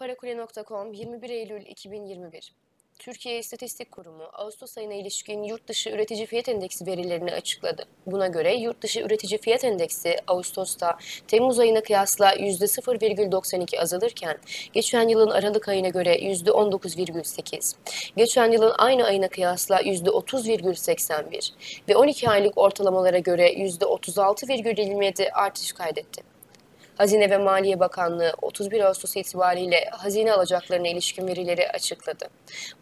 [0.00, 2.54] Parakule.com 21 Eylül 2021
[2.98, 7.84] Türkiye İstatistik Kurumu Ağustos ayına ilişkin yurt dışı üretici fiyat endeksi verilerini açıkladı.
[8.06, 14.38] Buna göre yurt dışı üretici fiyat endeksi Ağustos'ta Temmuz ayına kıyasla %0,92 azalırken
[14.72, 17.76] geçen yılın Aralık ayına göre %19,8,
[18.16, 21.52] geçen yılın aynı ayına kıyasla %30,81
[21.88, 26.29] ve 12 aylık ortalamalara göre %36,27 artış kaydetti.
[27.00, 32.26] Hazine ve Maliye Bakanlığı 31 Ağustos itibariyle hazine alacaklarına ilişkin verileri açıkladı.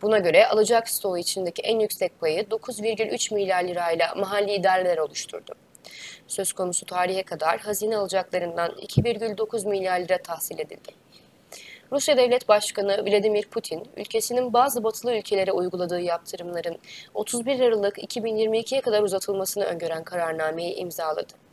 [0.03, 5.53] Buna göre alacak stoğu içindeki en yüksek payı 9,3 milyar lirayla mahalli idareler oluşturdu.
[6.27, 10.93] Söz konusu tarihe kadar hazine alacaklarından 2,9 milyar lira tahsil edildi.
[11.93, 16.79] Rusya Devlet Başkanı Vladimir Putin, ülkesinin bazı batılı ülkelere uyguladığı yaptırımların
[17.15, 21.48] 31 Aralık 2022'ye kadar uzatılmasını öngören kararnameyi imzaladı.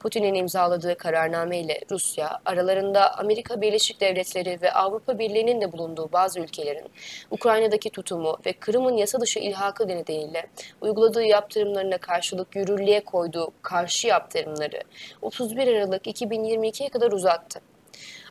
[0.00, 6.40] Putin'in imzaladığı kararname ile Rusya, aralarında Amerika Birleşik Devletleri ve Avrupa Birliği'nin de bulunduğu bazı
[6.40, 6.90] ülkelerin
[7.30, 10.46] Ukrayna'daki tutumu ve Kırım'ın yasa dışı ilhakı nedeniyle
[10.80, 14.80] uyguladığı yaptırımlarına karşılık yürürlüğe koyduğu karşı yaptırımları
[15.22, 17.60] 31 Aralık 2022'ye kadar uzattı.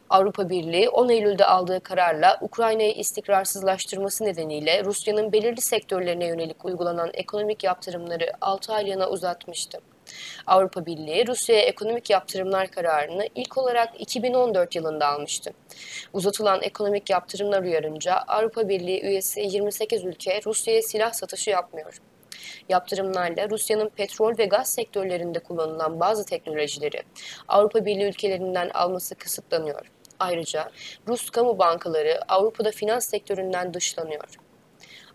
[0.10, 7.64] Avrupa Birliği 10 Eylül'de aldığı kararla Ukrayna'yı istikrarsızlaştırması nedeniyle Rusya'nın belirli sektörlerine yönelik uygulanan ekonomik
[7.64, 9.80] yaptırımları 6 aylığına uzatmıştı.
[10.48, 15.54] Avrupa Birliği Rusya'ya ekonomik yaptırımlar kararını ilk olarak 2014 yılında almıştı.
[16.14, 22.02] Uzatılan ekonomik yaptırımlar uyarınca Avrupa Birliği üyesi 28 ülke Rusya'ya silah satışı yapmıyor.
[22.70, 27.04] Yaptırımlarla Rusya'nın petrol ve gaz sektörlerinde kullanılan bazı teknolojileri
[27.48, 29.92] Avrupa Birliği ülkelerinden alması kısıtlanıyor.
[30.20, 30.72] Ayrıca
[31.08, 34.30] Rus kamu bankaları Avrupa'da finans sektöründen dışlanıyor.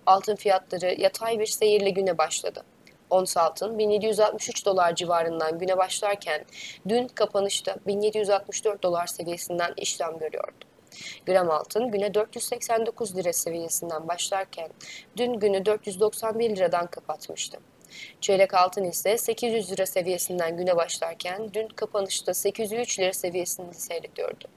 [0.07, 2.63] Altın fiyatları yatay bir seyirle güne başladı.
[3.11, 6.45] Ons altın 1763 dolar civarından güne başlarken
[6.89, 10.65] dün kapanışta 1764 dolar seviyesinden işlem görüyordu.
[11.27, 14.71] Gram altın güne 489 lira seviyesinden başlarken
[15.17, 17.59] dün günü 491 liradan kapatmıştı.
[18.21, 24.49] Çeyrek altın ise 800 lira seviyesinden güne başlarken dün kapanışta 803 lira seviyesinde seyrediyordu.